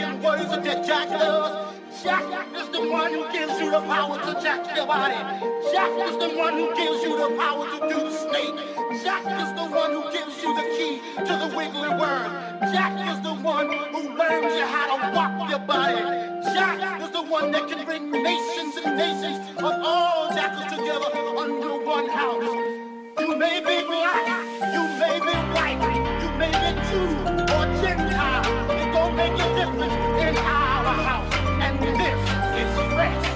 it 0.00 0.64
that 0.64 0.86
Jack 0.86 1.08
does? 1.08 1.74
Jack 2.02 2.24
is 2.54 2.68
the 2.68 2.90
one 2.90 3.12
who 3.12 3.32
gives 3.32 3.58
you 3.58 3.70
the 3.70 3.80
power 3.80 4.18
to 4.18 4.40
jack 4.42 4.76
your 4.76 4.86
body. 4.86 5.16
Jack 5.72 5.90
is 6.08 6.16
the 6.18 6.36
one 6.36 6.54
who 6.54 6.74
gives 6.76 7.02
you 7.02 7.16
the 7.16 7.34
power 7.36 7.64
to 7.66 7.78
do 7.88 7.98
the 8.04 8.12
snake. 8.12 8.54
Jack 9.02 9.24
is 9.24 9.50
the 9.56 9.66
one 9.74 9.92
who 9.92 10.02
gives 10.12 10.36
you 10.42 10.54
the 10.54 10.66
key 10.76 11.00
to 11.16 11.32
the 11.40 11.56
wiggly 11.56 11.88
worm. 11.88 12.30
Jack 12.72 12.94
is 13.08 13.22
the 13.22 13.34
one 13.42 13.66
who 13.66 14.14
learns 14.16 14.54
you 14.54 14.66
how 14.66 14.96
to 14.96 15.16
walk 15.16 15.50
your 15.50 15.58
body. 15.60 16.02
Jack 16.52 17.00
is 17.00 17.10
the 17.10 17.22
one 17.22 17.50
that 17.52 17.66
can 17.68 17.84
bring 17.86 18.10
nations 18.10 18.76
and 18.84 18.96
nations 18.96 19.38
of 19.56 19.64
all 19.64 20.28
jackers 20.34 20.70
together 20.76 21.08
under 21.38 21.84
one 21.84 22.08
house. 22.10 22.44
You 23.18 23.36
may 23.36 23.60
be 23.60 23.86
black, 23.86 24.26
you 24.74 24.82
may 25.00 25.18
be 25.18 25.36
white, 25.56 25.80
you 26.22 26.30
may 26.36 26.52
be 26.52 26.70
Jew 26.90 27.54
or 27.54 27.66
Gentile. 27.82 28.65
Make 29.16 29.32
a 29.32 29.54
difference 29.56 29.94
in 30.20 30.36
our 30.36 30.92
house. 31.02 31.32
And 31.62 31.78
this 31.80 32.20
is 32.60 33.35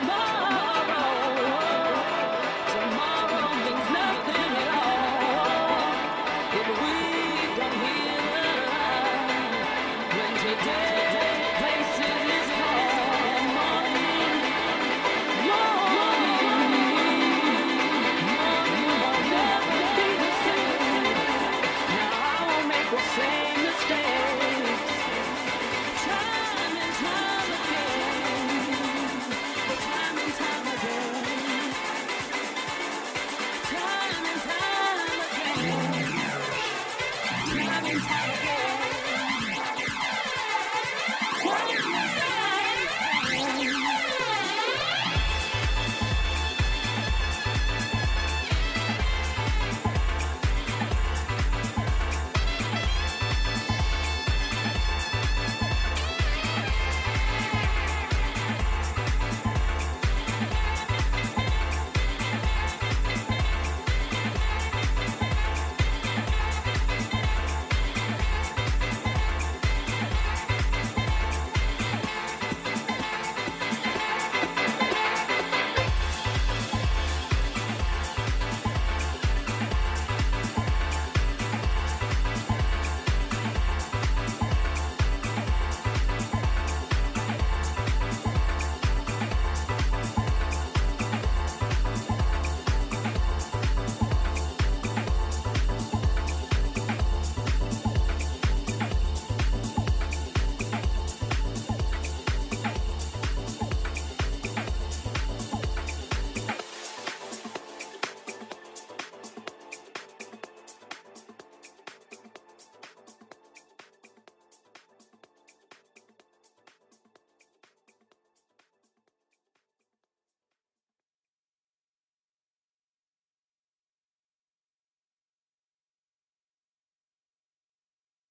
time 0.00 0.43